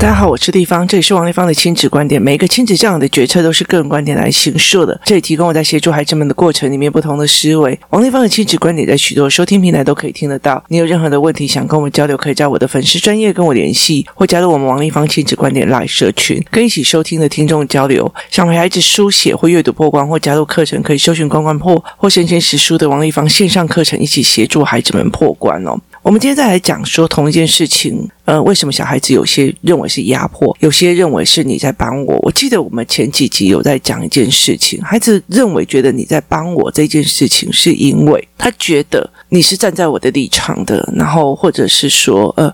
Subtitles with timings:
[0.00, 2.22] 大家好，我是丽芳，这里是王立芳的亲子观点。
[2.22, 4.98] 每一个亲子这样的决策都是个人观点来形塑的。
[5.04, 7.76] 这里提供我在协助孩子们的过程里面不同的思维。
[7.90, 10.62] 王立芳的亲子观点在许多收听平台都可以听得到。
[10.68, 18.14] 你有任何的问题想跟我们交流，可以在我的粉丝专业跟我联系，或加入我们王立芳亲子观点来社群，跟一起收听的听众交流。
[18.30, 25.76] 想陪孩子书写或阅读破关，或加入课程，可以搜寻关关破或神仙识书的王立芳线上课程，一起协助孩子们破关哦。
[26.02, 32.16] 我们今天再来讲说同一件事情，呃，为什么小孩子有些认为是压迫，有些认为是你在帮我？
[32.22, 42.50] 我记得我们前几集有在讲一件事情，孩子认为觉得你在帮我这件事情，是因为他觉得你是站在我的立场的，然后或者是说，呃，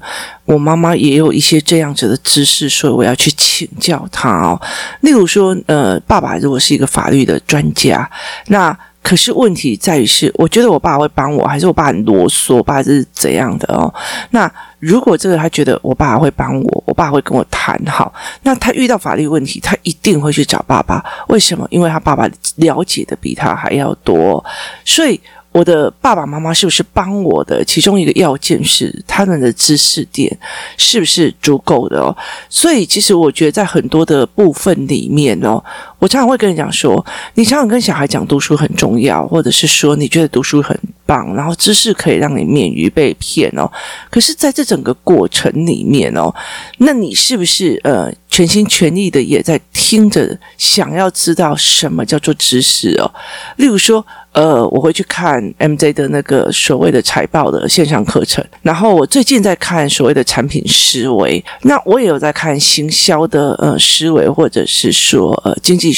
[0.47, 4.61] 我妈妈也有一些这样子的知识，所以我要去请教他哦。
[5.03, 8.11] 例如说，呃，爸爸如果是一个法律的专家，
[8.49, 8.77] 那。
[9.05, 12.57] 可是问题在于是，我觉得我爸会帮我，还是我爸很啰嗦？
[12.57, 13.93] 我爸是怎样的哦？
[14.31, 18.11] 那如果这个他觉得我爸会帮我，我爸会跟我谈好，
[18.43, 21.05] 那他遇到法律问题，他一定会去找爸爸。
[21.29, 21.67] 为什么？
[21.71, 24.43] 因为他爸爸了解的比他还要多，
[24.87, 25.21] 所以。
[25.55, 27.65] 我的爸爸妈妈是不是帮我的？
[27.65, 30.37] 其中一个要件是他们的知识点
[30.77, 32.11] 是不是足够的哦？
[32.49, 35.63] 所以其实我觉得在很多的部分里面哦，
[36.05, 37.03] 我常常会跟你讲说，
[37.33, 43.67] 你常常跟小孩讲读书很重要，或者是说你觉得读书很棒，然后知识可以让你免于被骗哦。
[44.11, 46.31] 可是在这整个过程里面哦，
[46.77, 53.11] 那你是不是呃全心全意的也在听着，想要知道什么叫做知识哦？
[53.57, 54.05] 例如说。
[54.35, 65.93] 呃，我会去看 MJ 的那个所谓的财报的线上课程，然后我最近在看所谓的产品思维，那我也有在看行销的呃思维，或者是说呃经济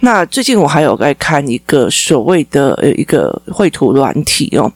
[0.00, 4.70] 那最近我还有在看一个所谓的呃一个绘图软体哦。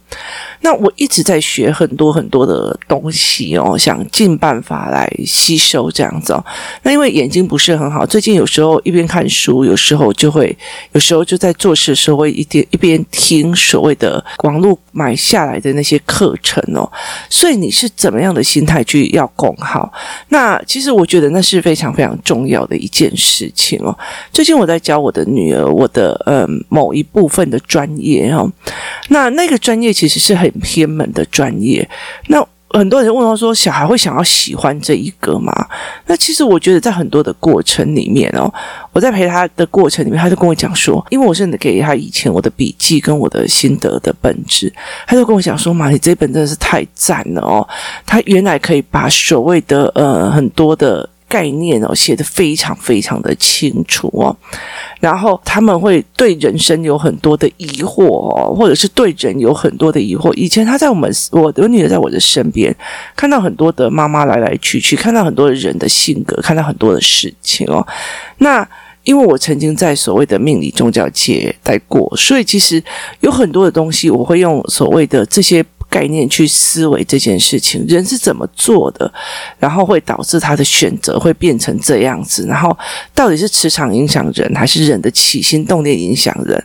[0.64, 6.44] 那我一直在学很多很多的东西哦，想尽办法来吸收这样子哦。
[6.82, 10.56] 那因为眼睛不是很好，最近有时候一边看书，有时候就会，
[10.90, 13.04] 有时候就在做事的时候会一点一边。
[13.10, 16.90] 听所谓的网络买下来的那些课程哦，
[17.28, 19.92] 所以你是怎么样的心态去要供好？
[20.28, 23.96] 那其实我觉得那是非常非常重要的一件事情哦。
[24.32, 28.50] 最近我在教我的女儿，我的嗯某一部分的专业哦，
[29.08, 31.88] 那那个专业其实是很偏门的专业，
[32.28, 32.46] 那。
[32.76, 35.52] 很多人问到说，小孩会想要喜欢这一个吗？
[36.06, 38.52] 那其实我觉得，在很多的过程里面哦，
[38.92, 44.72] 我在陪他的过程里面，他就跟我讲说，因为我是给他以前我的笔记跟我的心得的本质，
[45.06, 47.64] 他就跟我讲说，妈，你这本真的是太赞了哦！
[48.04, 51.08] 他原来可以把所谓的呃很多的。
[51.34, 54.36] 概念哦，写的非常非常的清楚哦，
[55.00, 60.32] 然后他们会对人生有很多的疑惑哦，或者是对人有很多的疑惑。
[60.34, 62.72] 以前他在我们，我的女儿在我的身边，
[63.16, 67.84] 看到很多的妈妈来来去去，看到很多的人的性格，看到很多的事情哦。
[68.38, 68.64] 那
[69.02, 72.80] 因为我曾经在所谓的命理宗教界待过，所以其实
[73.18, 75.64] 有很多的东西，我会用所谓的这些。
[75.94, 79.12] 概念去思维这件事情，人是怎么做的，
[79.60, 82.76] 然后会导致他的选择会变成这样子，然后
[83.14, 86.60] 到底是磁场影响人，还是人的起心动念影响人？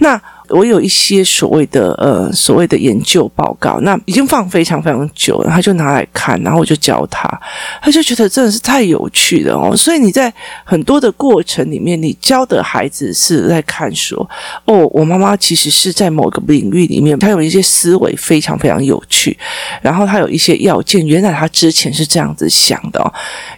[0.00, 0.20] 那。
[0.52, 7.26] 我有一些所谓的呃所谓的研究报告，那已经放非常非常久了，他就拿来看，然后我就教他，
[7.80, 9.74] 他就觉得真的是太有趣了哦。
[9.74, 10.30] 所以你在
[10.62, 14.28] 很多的过程里面，你教的孩子是在看说，
[14.66, 19.34] 哦，我妈妈其实是在某个领域里面，她有一些思维非常非常有趣，
[19.80, 23.10] 然后她有一些要件，原来她之前是这样子想的哦，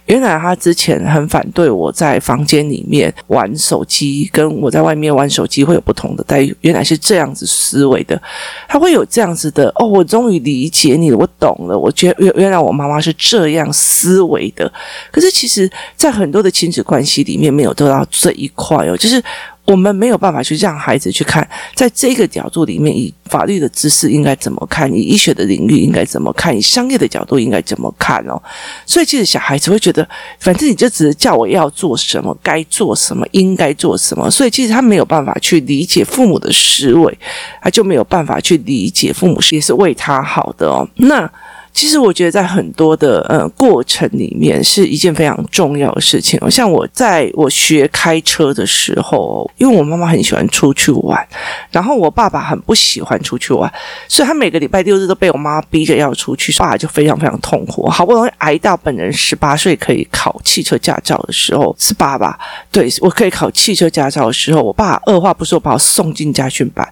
[0.05, 6.84] 原来她之前很反对我在房间里面玩手机，跟我在外面玩手机会有不同的待遇，原来。
[6.85, 8.21] 是这样子思维的，
[8.67, 11.77] 他会有这样子的哦，我终于理解你了，我懂了。
[11.77, 14.71] 我觉原原来我妈妈是这样思维的，
[15.11, 19.21] 可是其实，在很多的亲子关系里面，没有做到这一块哦，就是。
[19.65, 28.41] 我们没有办法去让孩子去看，在这个角度里面，以法律的知识应该怎么看，以医学的领域应该怎么看，以商业的角度应该怎么看哦。
[28.85, 30.07] 所以，其实小孩子会觉得，
[30.39, 34.29] 反正你就只是叫我要做什么，该做什么，应该做什么。
[34.29, 37.17] 所以，其实他没有办法去理解父母的思维，
[37.61, 40.87] 他就没有办法去理解父母是也是为他好的哦。
[40.95, 41.29] 那。
[41.75, 46.39] 其实我觉得在很多的呃过程里面是一件非常重要的事情。
[46.49, 51.27] 像我在我学开车的时候，因为我妈妈很喜欢出去玩，
[51.69, 53.69] 然后我爸爸很不喜欢出去玩，
[54.07, 57.89] 所以他每个礼拜六日都被我妈逼着要出去，爸就非常非常痛苦。
[57.89, 62.39] 好不容易挨到本人十八岁可以考汽车驾照的时候，是爸爸
[62.71, 66.87] 对我可以考汽车驾照的时候，我爸二话不说把我送进家训班，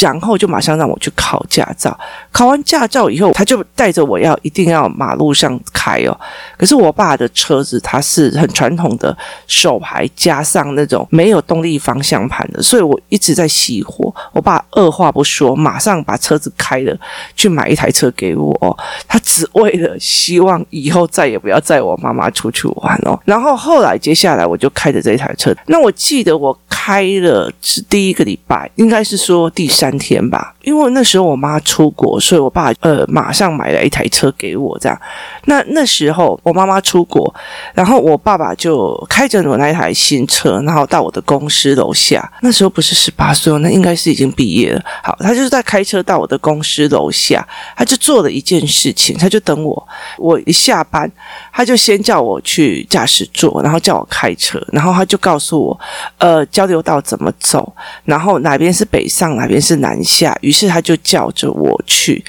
[0.00, 1.96] 然后就马上让我去考驾照。
[2.32, 4.15] 考完驾照以后，他就带着我。
[4.18, 6.18] 要一定要马路上开哦。
[6.56, 9.16] 可是我爸的车子它是很传统的
[9.46, 14.14] 手排加上那种没有动力方向盘的，所以我一直在熄火。
[14.32, 16.96] 我爸二话不说，马上把车子开了
[17.34, 23.18] 去买一台车给我，他只为了希望以后再也不要载我妈妈出去玩哦。
[23.24, 35.00] 然后后来接下来我就开着这台车，那我记得我开了是第一个礼拜，应该是说第三天吧，因为那时候我妈出国，所以我爸呃马上买了一台车给我这样。
[35.44, 37.32] 那那时候我妈妈出国，
[37.72, 42.28] 然后我爸爸就开着我那一台新车，然后到我的公司楼下。
[42.40, 44.82] 那时候不是十八岁，那应该是已经毕业了。
[45.04, 47.46] 好，他就是在开车到我的公司楼下，
[47.76, 49.88] 他就做了一件事情，他就等我，
[50.18, 51.08] 我一下班，
[51.52, 55.80] 他就先叫我去驾驶座，然后叫我开车，然后他就告诉我，
[56.18, 57.72] 呃，交流道怎么走，
[58.04, 62.24] 然后哪边是北上，哪边是南下，于是他就叫着我去，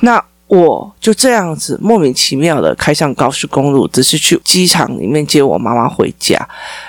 [0.00, 0.22] 那。
[0.48, 6.38] 我就这样子莫名其妙的开上高速公路，只是去机场里面接我妈妈回家。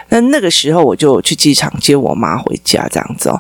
[0.08, 3.38] 那那个时候我就去机场接我妈回家，这样子哦。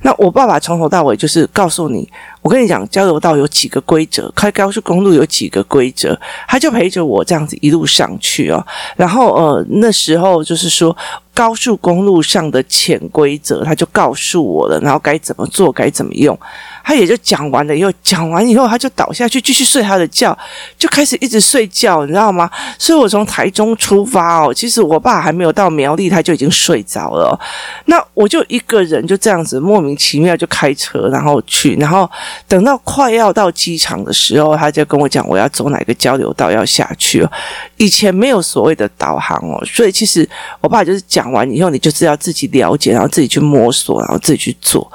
[0.00, 2.10] 那我爸爸从头到尾就是告诉你，
[2.40, 6.18] 我跟你讲，交流道有几个规则，开高速公路有几个规则，
[6.48, 8.66] 他就陪着我这样子一路上去哦。
[8.96, 10.96] 然后呃，那时候就是说
[11.38, 16.36] 高速公路上的潜规则，他就告诉我了，然后该怎么做，该怎么用。
[16.82, 20.36] 他也就讲完了以后，讲完以后他就倒下去继续睡他的觉，
[20.76, 22.50] 就开始一直睡觉，你知道吗？
[22.76, 27.38] 所以我从台中出发哦，其实我爸还没有到苗栗，他就已经睡着了。
[27.84, 32.10] 那我就一个人就这样子莫名其妙就开车，然后去，然后
[32.48, 37.30] 等到快要到机场的时候，他就跟我讲我要走哪个交流道要下去哦。
[37.76, 40.28] 以前没有所谓的导航哦，所以其实
[40.60, 44.90] 我爸就是讲完以后，你就是要自己了解，然后自己去摸索，然后自己去做。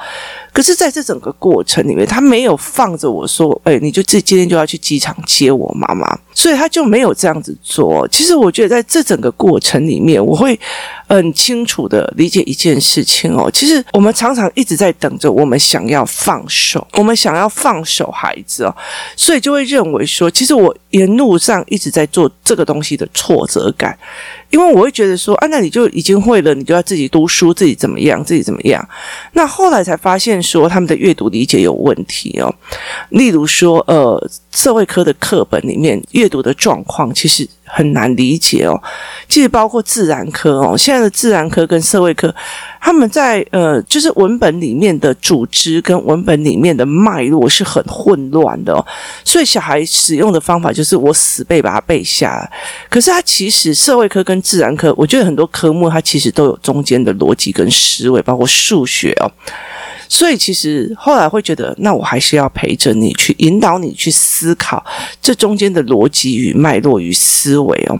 [0.51, 8.07] 可是，在这整个过程里面，他没有放着我说：“哎，你就这今天就要去机场接我妈妈。”所以他就没有这样子做。
[8.07, 10.59] 其实，我觉得在这整个过程里面，我会
[11.07, 13.50] 很清楚的理解一件事情哦。
[13.51, 18.75] 其实，我们常常一直在等着我们想要放手，我们想要放手孩子哦，
[19.15, 23.97] 所以就会认为说，其实我沿路上一直在做这个东西的挫折感。
[24.50, 28.88] 因为我会觉得说啊，那你就已经会了，你就要自己读书，自己怎么样，自己怎么样。
[29.31, 32.53] 那后来才发现说他们的阅读理解有问题哦。
[33.09, 38.79] 例如说，呃，社会科的课本里面阅读的状况其实很难理解哦。
[39.27, 42.33] 其实包括自然科哦，现在的自然科跟社会科。
[42.79, 48.85] 他们在呃，就是文本里面的组织跟文本里面的脉络是很混乱的哦，
[49.23, 52.51] 所以小孩使用的方法就是我死背把它背下来。
[52.89, 59.31] 可是他其实社会科跟自然科，我觉得很多科目它其实都有中间的逻辑跟思维，包括数学哦。
[60.13, 64.86] 所以其实后来会觉得，那我还是要陪着你去引导你去思考
[65.19, 68.00] 这中间的逻辑与脉络与思维哦。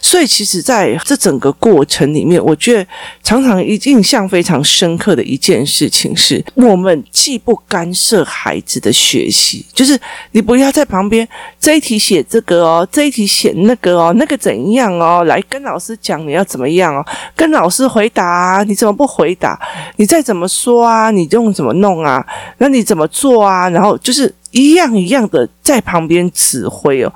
[0.00, 2.84] 所以其实在这整个过程里面，我觉得
[3.22, 9.96] 常常印象非常深刻的一件事情是，我们既不干涉孩子的学习，就是
[10.32, 11.26] 你不要在旁边
[11.60, 17.06] 这一题写这个哦，这一题写那个哦，那个怎样哦，来跟老师讲你要怎么样哦，
[17.36, 19.56] 跟老师回答啊，你怎么不回答？
[19.94, 21.51] 你再怎么说啊，你用。
[21.52, 22.24] 怎么弄啊？
[22.58, 23.68] 那你怎么做啊？
[23.70, 27.12] 然后就是一样一样的在旁边指挥哦。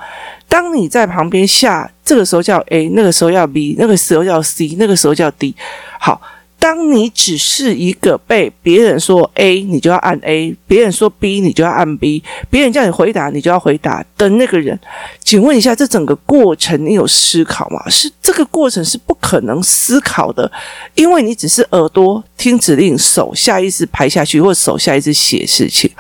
[0.49, 5.55] 当你在旁边下，这个时候叫 A，那个时候要 B，那个时候叫 C，那个时候叫 D。
[5.99, 6.21] 好。
[6.59, 14.79] 当你只是一个被别人说 A，你就要按 A；别人说 B，你就要按 B；别人叫你回答，你就要回答的那个人，
[15.23, 17.89] 请问一下，这整个过程你有思考吗？
[17.89, 20.51] 是这个过程是不可能思考的，
[20.95, 25.91] 因为你只是耳朵听指令，手下意识排下去，或手下意识写事情，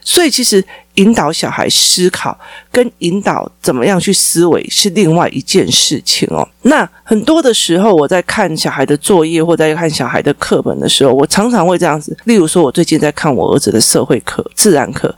[0.00, 0.64] 所以其实。
[0.96, 2.36] 引导小孩思考，
[2.70, 6.46] 跟引导怎么样去思维是另外一件事情哦。
[6.62, 12.16] 那很多的时候，我在看小孩的作业或在看小孩的课本的时候，我常常会这样子。
[12.24, 15.14] 例如说，我最近在看我儿子的社会课、自然课。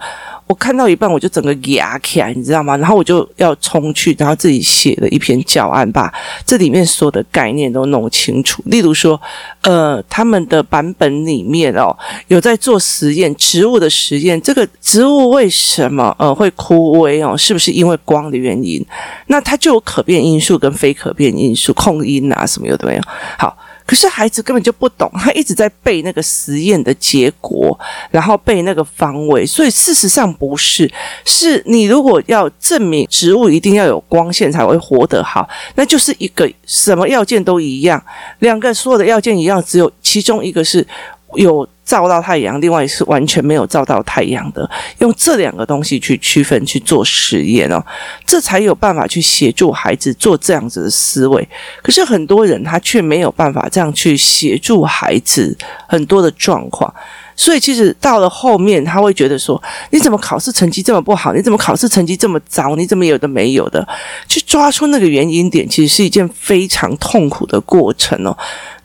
[0.48, 2.74] 我看到一半，我就整个牙起来，你知道吗？
[2.78, 6.12] 然后我就要冲去，然后自己写了一篇教案，把
[6.46, 8.62] 这里面所有的概念都弄清楚。
[8.64, 9.20] 例如说，
[9.60, 11.94] 呃，他们的版本里面哦，
[12.28, 14.40] 有在做实验，植物的实验。
[14.40, 17.36] 这个植物为什么呃会枯萎哦？
[17.36, 18.82] 是不是因为光的原因？
[19.26, 23.02] 那它就有可变因素跟非可变因素，控因啊什么有的没有？
[23.38, 23.54] 好。
[23.88, 27.78] 可是孩子根本就不懂，他一直在背那个实验的结果，
[28.10, 30.92] 然后背那个方位，所以事实上不是。
[31.24, 38.04] 是你如果要证明植物一定要有光线才会活得好，那就是一个什么要件都一样，
[38.40, 40.86] 两个所有的要件一样，只有其中一个是
[41.34, 44.68] 有照到太阳，另外是完全没有照到太阳的，
[44.98, 47.84] 用这两个东西去区分去做实验哦，
[48.26, 51.46] 这才有办法去协助孩子做这样子的思维。
[51.82, 55.56] 可是很多人他却没有办法这样去协助孩子
[55.88, 56.92] 很多的状况。
[57.38, 61.32] 所以其实到了后面，他会觉得说：“你怎么考试成绩这么不好？
[61.32, 62.74] 你怎么考试成绩这么糟？
[62.74, 63.86] 你怎么有的没有的？”
[64.26, 68.36] 去抓出那个原因点，其实是一件非常痛苦的过程哦。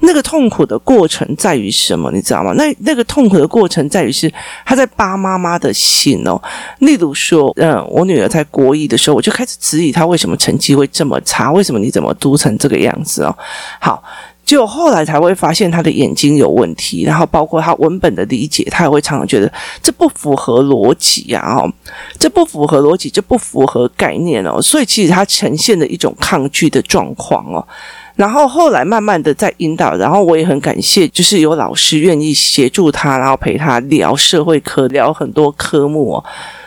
[0.02, 2.12] 那个痛苦的过程在于什么？
[2.12, 2.54] 你知道吗？
[2.54, 4.32] 那那个痛苦的过程在于是
[4.64, 6.40] 他在扒妈妈的心哦。
[6.80, 11.52] 例如说，嗯，我女儿在国一的时候，我就开始质疑她为什么成绩会这么差？
[11.52, 13.36] 为什么你怎么读成这个样子哦？
[13.80, 14.04] 好。
[14.46, 21.72] 就后来才会发现他的眼睛有问题，然后包括他文本的理解，他也会常常觉得这不符合逻辑呀，哦，
[22.20, 27.66] 这不符合逻辑，这不符合概念哦，所以其实他呈现的一种抗拒的状况哦。
[28.16, 36.24] 然后后来慢慢的在引导，然后我也很感谢，就是有老师愿意协助他，然后陪他聊社会科，聊很多科目哦。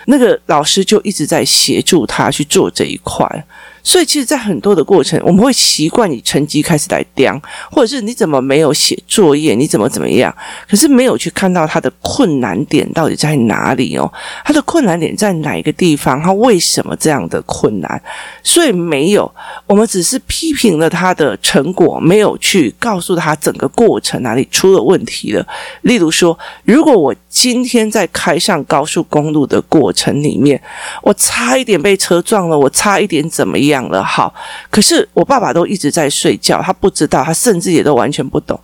[0.06, 3.46] 那个老师就一直在协助他去做这一块。
[3.86, 7.40] 所以，其实，在很多的过程，我们会习惯以成绩开始来量，
[7.70, 10.34] 或者是你怎么没有写作业，你怎么怎么样，
[10.68, 14.12] 可是没有去看到他的困难点到底在哪里哦，
[14.44, 18.02] 他的困难点在哪一个地方，他为什么这样的困难？
[18.42, 19.32] 所以没有，
[19.68, 25.46] 我们只是批评了他的成果，没有去告诉他整个过程哪里出了问题了。
[25.82, 30.60] 例如说，如果我今天在开上高速公路的过程里面，
[31.02, 33.75] 我差一点被车撞了，我差一点怎么样？
[33.76, 34.32] 讲了好，
[34.70, 38.58] 可是我爸爸都一直在睡觉，他不知道，他甚至也都完全不懂。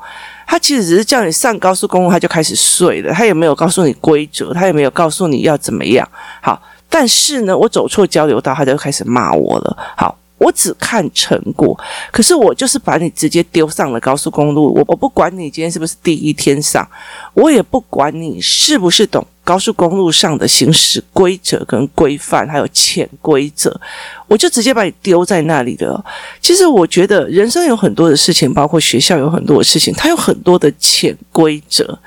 [0.47, 3.12] 他其实只是叫你上高速公路，他就开始睡了。
[3.12, 6.09] 他也没有告诉你规则，他也没有告诉你要怎么样。
[6.40, 9.76] 好，但是呢，我走错交流道，他就开始骂我了。
[9.97, 10.16] 好。
[10.42, 11.78] 我只看成果，
[12.11, 14.75] 可是我就是把你直接丢上了高速公路。
[14.75, 16.87] 我我不管你今天是不是第一天上，
[17.34, 23.80] 我也不管你是不是懂高速公路上的行驶规则跟规范，还有潜规则，
[24.26, 26.04] 我就直接把你丢在那里的。
[26.40, 31.99] 其实我觉得人生有很多的事情，包括学校有很多的事情，它有很多的潜规则。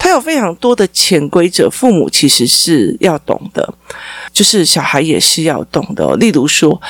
[0.00, 3.74] 他有非常多的潜规则，父母其实是要懂的，
[4.32, 6.14] 就是小孩也是要懂的。
[6.18, 6.80] 例如说，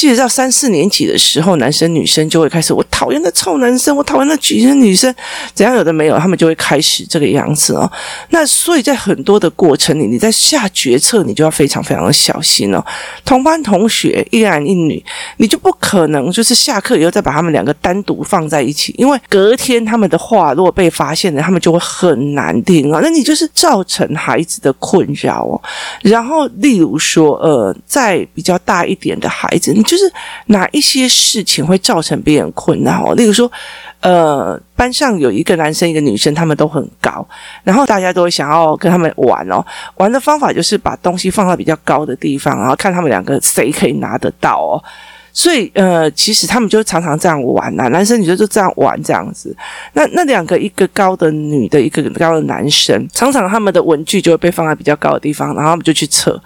[0.00, 5.14] 记得到三四年级的时候，男生女生就会开始，我讨厌那臭男生，我讨厌那举生女生，
[5.52, 7.90] 怎样有的没有，他们就会开始这个样子哦。
[8.30, 12.82] 那所以在很多的过程里，你在下决策，你就要非常非常的小心哦。
[13.26, 15.04] 同班同学一男一女，
[15.36, 22.58] 你就不可能就是下课以后再把他们两个单独放在一起，因为隔天他们的话如果被发现了，他们就会很难。
[22.62, 25.60] 听啊，那你就是造成孩子的困扰哦。
[26.02, 30.04] 然后，例如说，呃，在比较大一点的孩子，你就是
[30.46, 33.14] 哪一些事情会造成别人困扰哦？
[33.16, 33.50] 例如说，
[33.98, 37.26] 呃，班上有一个男生，一个女生，他们都很高，
[37.64, 39.66] 然后大家都会想要跟他们玩哦。
[39.96, 44.78] 玩的方法就是把东西放到比较高的地方，然后看他们两个谁可以拿得到哦。
[45.32, 49.56] 所以，呃，其实他们就常常这样玩呐、男生女生就这样玩这样子。
[49.94, 56.40] 那那两个，一个高的女的，一个高的男生，常常他们的文具就会被放在比较高的地方，然后他们就去测。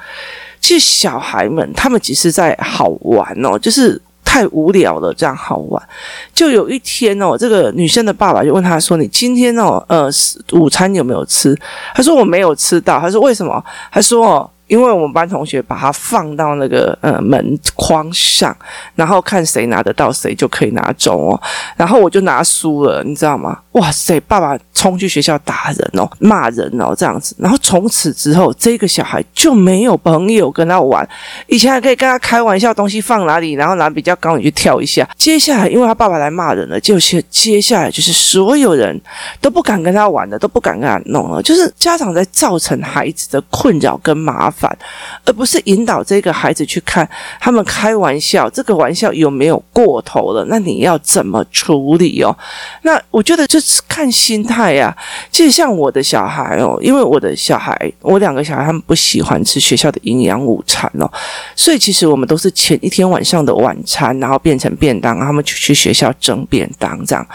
[0.64, 5.88] 其实小孩们他们只是在好玩哦，就是太无聊了，这样好玩。
[6.32, 10.08] 就有一天哦，这个女生的爸爸就问他说：“你今天哦，呃，
[10.52, 11.54] 午餐有没有吃？”
[11.94, 18.56] 他说：“我没有吃到。”他说：“为什么？”他说：“哦。”因为我们班同学把它放到那个呃门框上，
[18.94, 21.40] 然后看谁拿得到，谁就可以拿走哦。
[21.76, 23.58] 然后我就拿输了，你知道吗？
[23.72, 24.18] 哇塞！
[24.20, 27.36] 爸爸冲去学校打人哦，骂人哦，这样子。
[27.38, 31.06] 然后从此之后，这个小孩就没有朋友跟他玩。
[31.46, 35.06] 以前还可以跟他开玩笑，东西放哪里，然后拿比较高，你去跳一下。
[35.18, 38.98] 接下来，因为他爸爸来骂人了，就是接下来就是所有人
[39.40, 41.42] 都不敢跟他玩了，都不敢跟他弄了。
[41.42, 44.53] 就是家长在造成孩子的困扰跟麻烦。
[44.56, 44.76] 反，
[45.24, 47.08] 而不是引导这个孩子去看
[47.40, 50.44] 他们开玩笑，这个玩笑有没有过头了？
[50.48, 52.36] 那你要怎么处理哦？
[52.82, 54.96] 那我觉得就是看心态呀。
[55.30, 61.10] 其实像我的小孩哦，因为我的小孩，我两个小孩他们不喜欢吃学校的营养午餐哦，
[61.56, 67.26] 所以其实我们都是前一天晚上的晚餐，然后变成便当，他们去去学校蒸便当这样。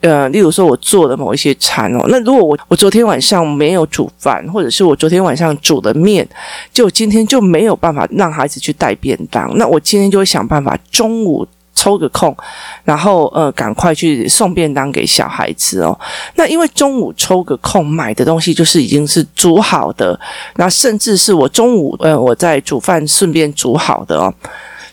[0.00, 6.28] 呃，例如说，我做的某一些餐哦，那如果我我昨天晚上没有煮饭，或者是我昨天晚上煮的面，
[6.74, 12.36] 就今天就没有办法让孩子去带便当，那我今天就会想办法中午抽个空，
[12.82, 15.98] 然后呃赶快去送便当给小孩子哦。
[16.34, 20.18] 那因为中午抽个空买的东西就是已经是煮好的，
[20.56, 24.34] 那甚至是我中午呃我在煮饭顺便煮好的哦。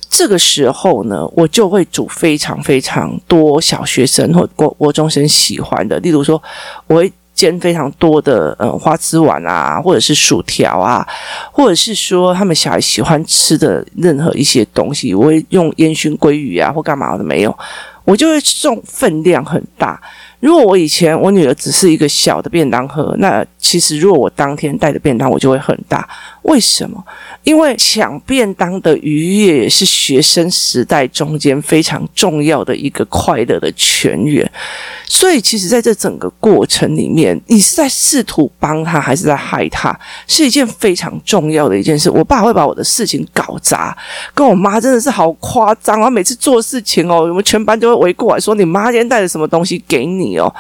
[0.08, 6.42] 这个时候呢，我就会煮非常非常多小学生或国国中生喜欢的，例如说，
[6.88, 11.08] 我会煎非常多的嗯花枝丸啊，或者是薯条啊，
[11.52, 17.58] 或者是说他们小孩喜欢吃的任何一些东西，我会用烟熏鲑鱼啊或干嘛的没有，
[18.04, 20.00] 我就会送分量很大。
[20.42, 26.08] 如果我以前我女儿只是一个小的便当盒，那其实如果我当天带的便当，我就会很大。
[26.42, 27.02] 为什么？
[27.44, 34.52] 因为抢便当的愉悦是学生时代中间非常重要的一个快乐的泉源。
[35.06, 42.10] 所以，其实在这整个过程里面，你是在试图帮他，还是在害他，是一件非常重要的一件事。
[42.10, 43.96] 我爸会把我的事情搞砸，
[44.34, 46.10] 跟我妈真的是好夸张啊！
[46.10, 50.54] 每次做事情哦，我们全班就会围过来说：“你妈今天带了什么东西给你哦？”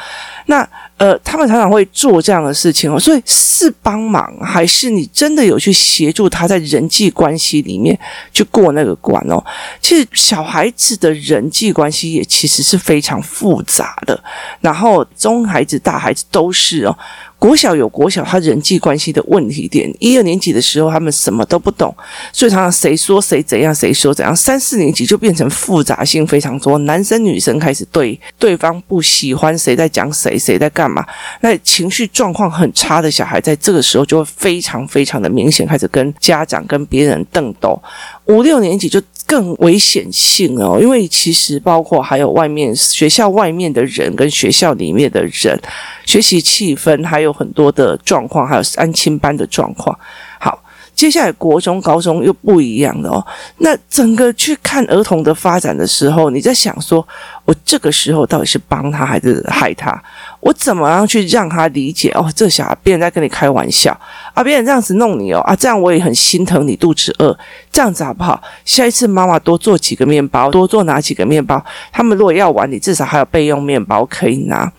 [0.47, 7.97] 那呃，他们常常会做这样的事情哦，所以是帮忙，还是你真的有去协助他在人际关系里面
[8.31, 9.43] 去过那个关哦？
[9.81, 14.23] 其实小孩子的人际关系也其实是非常复杂的，
[14.59, 16.95] 然后中孩子、大孩子都是哦。
[17.41, 21.91] 国小有国小他人际关系的问题点，一二年级的时候他们什么都不懂，
[22.31, 24.35] 所以常常谁说谁怎样，谁说怎样。
[24.35, 31.03] 三四年级就变成复杂性非常多，男生女生开始对对方不喜欢，谁在讲谁，谁在干嘛。
[31.39, 37.81] 那情绪状况很差的小孩，在这个时候就会非常非常的明显，开始跟家长跟别人斗斗。
[38.25, 39.01] 五六年级就
[39.31, 45.57] 更危险性哦，因为其实包括还有外面学校外面的人跟学校里面的人，
[46.05, 49.97] 学习气氛还有很多的状况，还有安亲班的状况。
[50.37, 50.61] 好，
[50.93, 53.25] 接下来国中、高中又不一样了哦。
[53.59, 57.07] 那整个去看儿童的发展的时候，你在想说，
[57.45, 60.03] 我这个时候到底是帮他还是害他？
[60.41, 62.09] 我怎么样去让他理解？
[62.11, 63.97] 哦，这小孩别人在跟你开玩笑
[64.33, 67.37] 啊，别人这样子弄你哦啊，这样我也很心疼你肚子饿，
[67.71, 68.41] 这样子好不好？
[68.65, 71.63] 下一次妈妈多做几个面包，多做拿几个面包？
[71.91, 74.71] 他们如果要玩，你至少还有备用面包可以拿。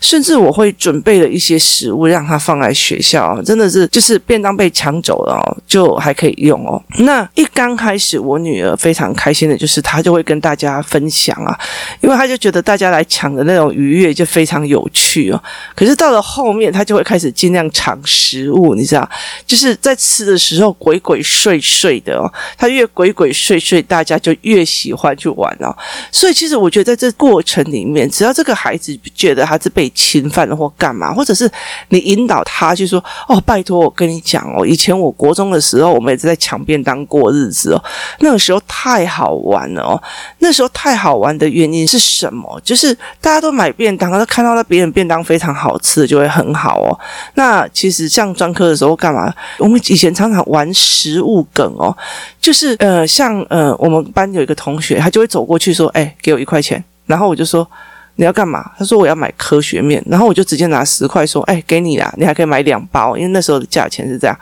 [0.00, 6.82] 甚至我会准备了一些食物让他放在学校，真的是就是便当被抢走了哦，就还可以用哦。
[6.98, 11.58] 那一刚开始，我女儿非常开心的就是她就会跟大家分享啊，
[12.00, 15.30] 因为她就觉得大家来抢的那种愉悦就非常有趣。
[15.30, 15.42] 哦，
[15.74, 19.08] 可是到了后面，她就会开始尽量抢食物，你知道，
[19.46, 22.30] 就是在吃的时候鬼鬼祟祟的哦。
[22.56, 25.74] 她越鬼鬼祟祟，大家就越喜欢去玩哦。
[26.12, 31.48] 所以其实我觉得在这过程里面，只要这个孩子觉得他是被侵犯或干嘛，或者是
[31.90, 37.84] 你引导他去说：“哦，拜托我跟你讲哦，以前我国中的时候，我们也是在抢便当过日子哦。
[38.20, 40.02] 那个时候太好玩了哦。
[40.38, 42.60] 那时候太好玩的原因是什么？
[42.64, 44.86] 就是大家都买便当，都看到了别人。
[44.96, 46.98] 便当非常好吃就会很好哦。
[47.34, 49.30] 那其实像专科的时候干嘛？
[49.58, 51.94] 我们以前常常玩食物梗哦，
[52.40, 57.68] 就是呃，像呃，我们班有一个同学，他就会走过去说：“哎，给我一块钱。”然后我就说
[58.16, 64.36] ：“你要干嘛？”他说：“我要买科学面。”然后我就直接拿十块说：“哎，给你啦，你还可以买两包，因为那时候的价钱是这样。”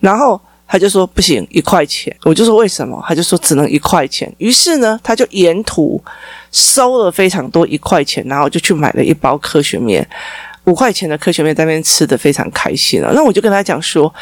[0.00, 6.02] 然后他就说：“不行，一块钱。”我就说：“为什么？”他就说：“只能一块钱。”于是呢，他就沿途。
[6.52, 10.06] 收了非常多一块钱，然后就去买了一包科学面，
[10.64, 13.12] 五块钱的科学面在那边吃得非常开心了。
[13.12, 14.12] 那我就跟他讲说。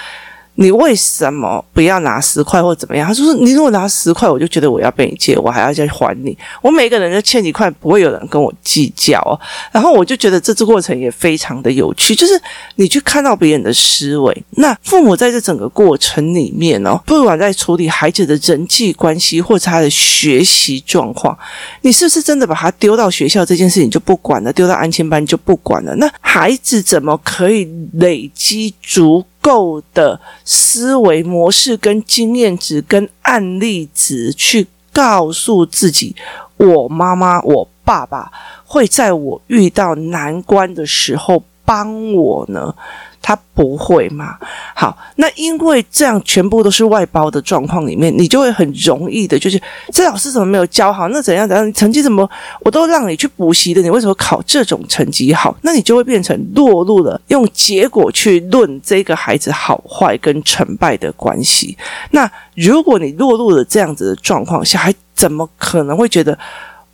[0.62, 3.09] 你为什么不要拿十块或怎么样？
[3.09, 6.38] 他说：“你如果拿十块，我就觉得我要被你借，我还要再还你。
[6.62, 9.35] 我每个人就欠你一块，不会有人跟我计较哦。
[9.72, 12.40] 然后我就觉得这次过程也非常的有趣，就是
[12.77, 14.44] 你去看到别人的思维。
[14.51, 21.37] 那父母在这整个过程里面哦，不管在处理孩子的人际关系或者他的学习状况，
[21.81, 24.53] 你是不是真的把他丢到学校这件事情就不管了？
[24.53, 25.92] 丢到安亲班就不管了？
[25.96, 36.16] 那孩子怎么可以累积足？”够的思维模式、跟经验值、跟案例值，去告诉自己：
[36.57, 38.33] 我妈妈、我爸爸
[38.64, 42.74] 会在我遇到难关的时候帮我呢。
[43.22, 44.37] 他不会嘛？
[44.74, 49.61] 好，那因为这样全部都是外包的状况里面，你就会很容易的，就是
[49.92, 51.08] 这老师怎么没有教好？
[51.08, 51.72] 那怎样怎样？
[51.72, 52.28] 成绩怎么
[52.61, 55.56] 我都让你去补习的，你为什么考这种成绩好？
[55.62, 61.78] 那你就会变成落入了用结果去论这个孩子好坏跟成败的关系。
[62.11, 66.37] 那如果你落入了这样子的状况下，还怎么可能会觉得？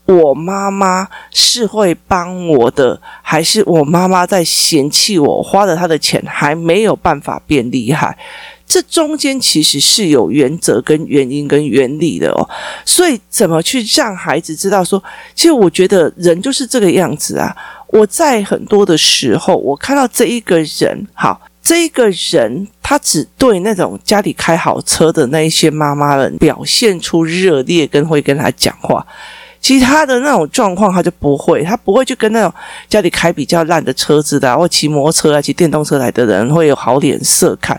[0.09, 8.17] 我妈妈是会帮我的，还是我妈妈在嫌弃我花了她的钱还没有办法变厉害？
[8.67, 12.49] 这中间其实是有原则、跟原因、跟原理的哦。
[12.87, 15.03] 所以怎么去让孩子知道说，
[15.35, 17.55] 其实我觉得人就是这个样子啊。
[17.89, 29.07] 我在很多的时候，我看到这一个人，好，这一个人他只对那种家里开好车的那一些妈妈们表现出热烈，跟会跟他讲话。
[29.61, 32.53] 其他的那种状况他就不会，他不会去跟那种
[32.89, 37.79] 家里开比较烂的车子的，或骑摩托车啊、骑电动车来的人会有好脸色看。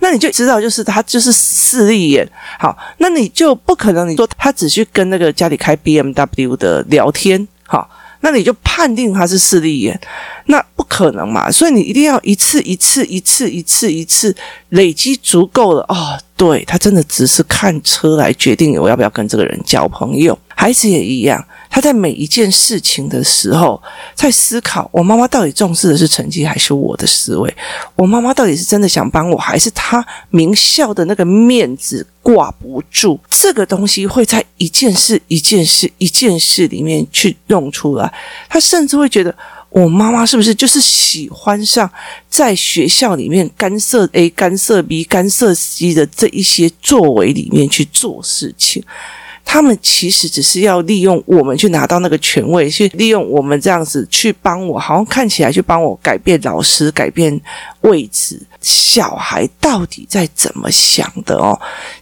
[0.00, 2.26] 那你就知道，就是他就是势利眼。
[2.58, 7.88] 好，那你就不可能你说他只去跟那个家里开 BMW 的聊天，好，
[8.20, 9.98] 那你就判定他是势利眼，
[10.46, 11.50] 那不可能嘛。
[11.50, 14.34] 所以你一定要一次一次一次一次一次
[14.70, 16.18] 累积足够了哦。
[16.36, 21.44] 对，他真的只是看车来决定我要不要跟这个人交朋友，孩子也一样。
[21.70, 23.80] 他在每一件事情的时候，
[24.14, 27.56] 在思考：我妈妈到底重视的是成绩，还是我的思维？
[27.94, 33.18] 我妈妈到底是真的想帮我，还是她名校的那个面子挂不住？
[33.30, 38.12] 这个东西会在一件事、一件事、一件事里面去弄出来。
[38.48, 39.32] 他甚至会觉得，
[39.68, 41.88] 我妈妈是不是就是喜欢上
[42.28, 48.82] 在学校里面干涉 A、干涉 B、干涉 C 的这一些作为里面去做事情？
[49.52, 57.40] 他们其实只是要利用我们去拿到那个权位，去利用我们这样子去帮我，好像看起来去帮我改变老师、改变
[57.80, 58.40] 位置。
[58.60, 61.60] 小孩到底在怎么想的哦？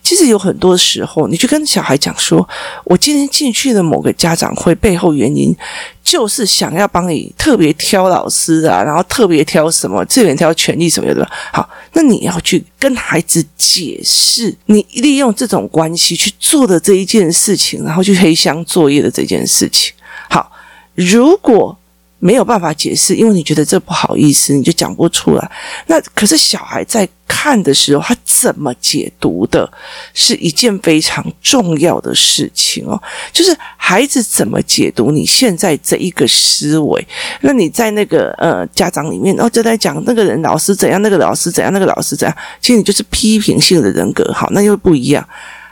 [0.09, 2.49] 其实有很多时候，你去跟小孩讲说
[2.85, 5.55] ：“我今天进去的某个家长会，背后原因
[6.03, 19.93] 就是想要帮你特别挑老师啊，然后特别挑什么，这边挑权力什么的。”好，那你要去跟孩子解释，你利用这种关系去做的这一件事情，然后去黑箱作业的这件事情。
[20.31, 20.51] 好，
[20.95, 21.77] 如果。
[22.21, 25.51] 没有办法解释，因为你觉得这不好意思，你就讲不出来。
[25.87, 27.09] 那可是小孩在
[27.41, 29.71] 看的时候，他怎么解读的，
[30.13, 33.01] 是一件非常重要的事情哦。
[33.33, 37.07] 就是孩子怎么解读你现在这一个思维，
[37.43, 45.25] 那你在那个呃家长里面，然后就在讲那个人老师怎样，那个老师怎样，那个老师怎样，其实你就是批评性的人格，好，那又不一样。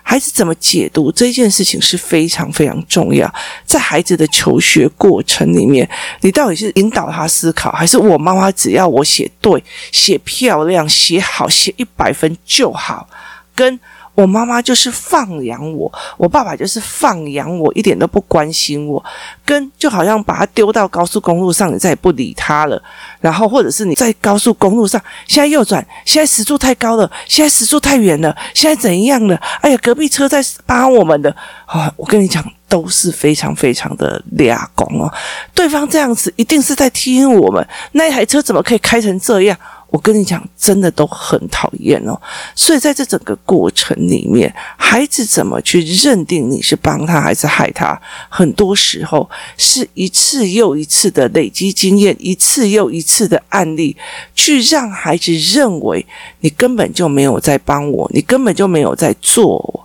[0.09, 3.29] 孩子怎么解读这件事情是非常非常重要，
[3.65, 5.89] 在孩子的求学过程里面，
[6.21, 13.09] 你到底是引导他思考，还是我妈妈只要我写对、写漂亮、写好、写一百分就好，
[13.53, 13.81] 跟。
[14.17, 19.05] 我妈妈就是放养我，我爸爸就是放养我，一点都不关心我，
[19.45, 22.83] 跟就好像把他丢到高速公路上，你再也不理他了。
[23.21, 29.37] 然后或者是你在高速公路上，现在右转，现在时速太高了，现在时速太远了，现在怎样了？
[29.61, 31.31] 哎呀，隔壁车在扒我们的
[31.67, 31.93] 啊！
[31.97, 35.13] 我跟你讲，都是非常非常的俩公哦。
[35.55, 39.57] 对方这样子一定是在听我们，那台车怎么可以开成这样？
[39.89, 42.21] 我跟你讲，真的都很讨厌哦。
[42.55, 47.99] 所以在这整个过程里面，孩子怎么去认定你是帮他还是害他？
[48.29, 53.97] 很多时候是一次又一次的累积经验，一次又一次的案例，
[54.35, 56.05] 去让孩子认为
[56.41, 59.85] 你根本就没有在帮我，你根本就没有在做。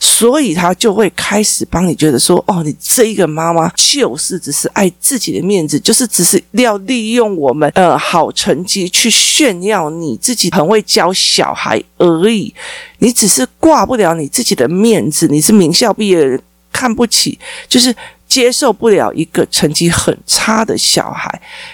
[0.00, 12.52] 所以他就会开始帮你觉得说，哦，你这一个妈妈就是只是爱自己的面子，就是只是要利用我们呃好成绩去炫耀你自己很会教小孩而已，
[12.98, 17.94] 你只是挂不了你自己的面子，你是名校毕业的人，看不起，就是。
[18.30, 21.28] 接受不了一个成绩很差的小孩，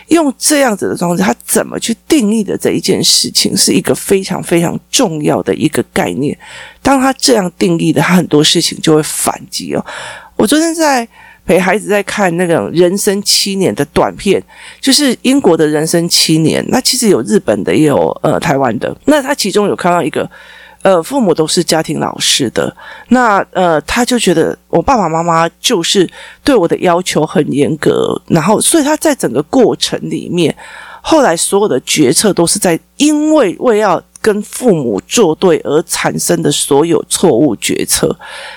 [0.09, 6.37] 用这样子的方式，他怎么去定义的这一件事情，是一个非常非常重要的一个概念。
[6.81, 9.85] 当他这样定义的，他很多事情就会反击哦。
[10.35, 11.07] 我昨天在
[11.45, 14.42] 陪孩子在看那个人生七年的短片，
[14.81, 18.97] 就是英国的人生七年，那其实有日本的，也有呃台湾的。
[19.05, 20.27] 那他其中有看到一个。
[20.87, 22.72] 呃，父母都是家庭老师的，
[23.09, 26.09] 那呃，他就觉得我爸爸妈妈就是
[26.44, 30.55] 对我的要求很严格，然后所以他在整个过程里面，
[31.01, 38.12] 后来所有的决策都是在因为为要跟父母作对而产生的所有错误决策，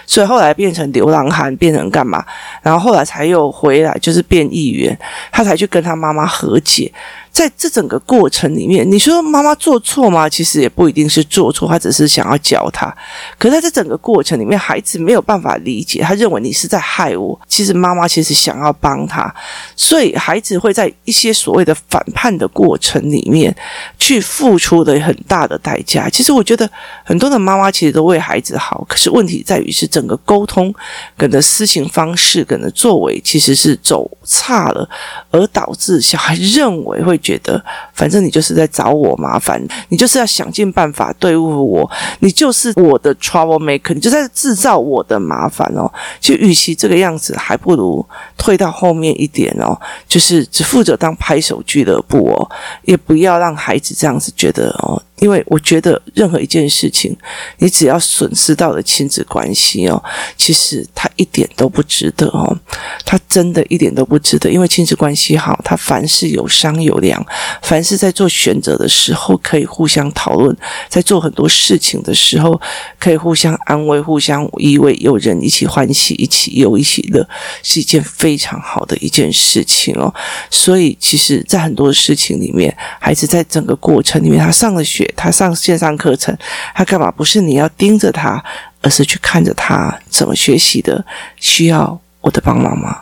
[0.07, 2.25] 所以后来变成流浪汉，变成干嘛？
[2.63, 4.97] 然后后来才又回来，就是变议员，
[5.31, 6.91] 他才去跟他妈妈和解。
[7.31, 10.27] 在这整个过程里面，你说妈妈做错吗？
[10.27, 12.93] 其实也不一定是做错，他只是想要教他。
[13.37, 17.39] 可在这整个过程里面，孩子没有办法理解，他认为你是在害我。
[17.47, 19.33] 其实妈妈其实想要帮他，
[19.75, 23.55] 所以孩子会在一些所谓的反叛的过程里面
[23.99, 26.09] 去付出的很大的代价。
[26.09, 26.67] 其实我觉得
[27.03, 30.73] 很多的妈妈其实都为孩子好，可是问题在于是整个沟通
[31.15, 34.89] 跟的思行方式跟的作为其实是走差了，
[35.29, 37.19] 而导致小孩认为会。
[37.19, 37.61] 觉得
[37.93, 41.91] 反正你就是在找我麻烦，你就是要想尽办法对付我，
[42.21, 45.91] 你就是我的 trouble maker，你就在制造我的麻烦哦。
[46.21, 48.03] 就与其这个样子，还不如
[48.37, 52.49] 退到后面一点哦，就是只负责当拍手俱乐部哦，
[52.83, 54.99] 也不要让孩子这样子觉得哦。
[55.19, 57.15] 因为我觉得任何一件事情，
[57.57, 60.01] 你只要损失到了亲子关系哦，
[60.37, 62.57] 其实它一点都不值得哦，
[63.05, 64.49] 它真的一点都不值得。
[64.49, 67.23] 因为亲子关系好，它凡事有商有量，
[67.61, 70.55] 凡事在做选择的时候可以互相讨论，
[70.87, 72.59] 在做很多事情的时候
[72.99, 77.27] 可以互相安慰、互相依偎，有人一起欢喜、一起忧、一起乐，
[77.61, 80.13] 是一件非常好的一件事情哦。
[80.49, 86.35] 所以，其实，在很多事情里面，孩子在整个过程里面，他上了学他上线上课程，
[86.73, 87.09] 他干嘛？
[87.11, 88.43] 不是你要盯着他，
[88.81, 91.05] 而是去看着他怎么学习的。
[91.37, 93.01] 需要我的帮忙吗？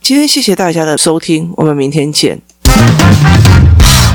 [0.00, 2.40] 今天谢谢大家的收听，我们明天见。